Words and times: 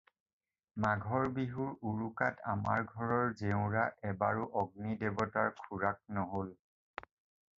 মাঘৰ 0.83 1.27
বিহুৰ 1.35 1.67
উৰুকাত 1.89 2.41
আমাৰ 2.53 2.87
ঘৰৰ 2.93 3.29
জেউৰা 3.41 3.83
এবাৰো 4.13 4.47
অগ্নি 4.63 4.97
দেৱতাৰ 5.03 5.53
খোৰাক 5.67 6.01
নহ'ল। 6.19 6.51